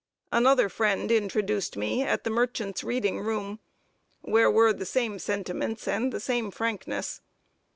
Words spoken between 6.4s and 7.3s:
frankness.